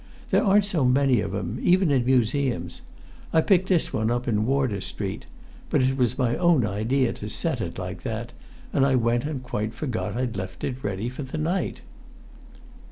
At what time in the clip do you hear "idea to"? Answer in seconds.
6.65-7.29